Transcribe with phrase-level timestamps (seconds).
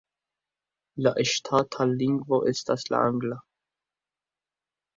[1.07, 3.39] La ŝtata lingvo estas la angla.